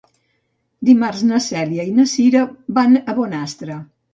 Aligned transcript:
Dimarts 0.89 1.21
na 1.33 1.41
Cèlia 1.49 1.87
i 1.91 1.93
na 1.99 2.07
Cira 2.15 2.43
van 2.79 2.99
a 3.03 3.17
Bonastre. 3.21 3.79